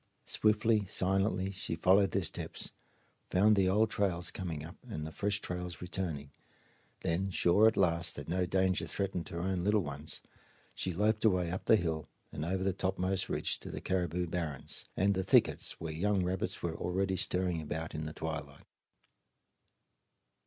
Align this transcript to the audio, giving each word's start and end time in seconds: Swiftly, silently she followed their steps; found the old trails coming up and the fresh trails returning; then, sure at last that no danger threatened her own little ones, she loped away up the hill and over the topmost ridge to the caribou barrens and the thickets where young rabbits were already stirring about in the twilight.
Swiftly, 0.25 0.87
silently 0.89 1.51
she 1.51 1.75
followed 1.75 2.09
their 2.09 2.23
steps; 2.23 2.71
found 3.29 3.55
the 3.55 3.69
old 3.69 3.91
trails 3.91 4.31
coming 4.31 4.65
up 4.65 4.75
and 4.89 5.05
the 5.05 5.11
fresh 5.11 5.39
trails 5.39 5.79
returning; 5.79 6.31
then, 7.01 7.29
sure 7.29 7.67
at 7.67 7.77
last 7.77 8.15
that 8.15 8.27
no 8.27 8.47
danger 8.47 8.87
threatened 8.87 9.29
her 9.29 9.39
own 9.39 9.63
little 9.63 9.83
ones, 9.83 10.23
she 10.73 10.91
loped 10.91 11.23
away 11.23 11.51
up 11.51 11.65
the 11.65 11.75
hill 11.75 12.09
and 12.31 12.43
over 12.43 12.63
the 12.63 12.73
topmost 12.73 13.29
ridge 13.29 13.59
to 13.59 13.69
the 13.69 13.79
caribou 13.79 14.25
barrens 14.25 14.85
and 14.97 15.13
the 15.13 15.23
thickets 15.23 15.79
where 15.79 15.93
young 15.93 16.23
rabbits 16.23 16.63
were 16.63 16.75
already 16.75 17.15
stirring 17.15 17.61
about 17.61 17.93
in 17.93 18.07
the 18.07 18.13
twilight. 18.13 18.65